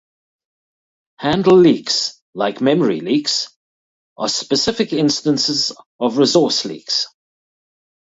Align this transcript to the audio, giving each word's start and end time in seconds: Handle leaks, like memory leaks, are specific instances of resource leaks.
Handle 1.19 1.57
leaks, 1.57 2.19
like 2.33 2.59
memory 2.59 3.01
leaks, 3.01 3.51
are 4.17 4.29
specific 4.29 4.93
instances 4.93 5.71
of 5.99 6.17
resource 6.17 6.65
leaks. 6.65 7.05